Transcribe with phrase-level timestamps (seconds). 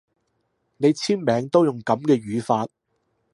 [0.77, 2.67] 你簽名都用噉嘅語法